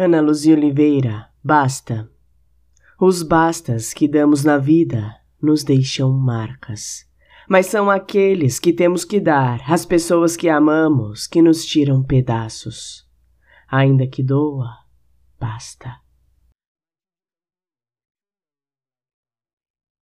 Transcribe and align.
Ana 0.00 0.20
Luzia 0.20 0.54
Oliveira, 0.54 1.28
basta. 1.42 2.08
Os 3.00 3.24
bastas 3.24 3.92
que 3.92 4.06
damos 4.06 4.44
na 4.44 4.56
vida 4.56 5.12
nos 5.42 5.64
deixam 5.64 6.12
marcas. 6.12 7.04
Mas 7.48 7.66
são 7.66 7.90
aqueles 7.90 8.60
que 8.60 8.72
temos 8.72 9.04
que 9.04 9.18
dar 9.18 9.60
às 9.68 9.84
pessoas 9.84 10.36
que 10.36 10.48
amamos 10.48 11.26
que 11.26 11.42
nos 11.42 11.66
tiram 11.66 12.00
pedaços. 12.00 13.08
Ainda 13.68 14.06
que 14.06 14.22
doa, 14.22 14.70
basta. 15.36 15.96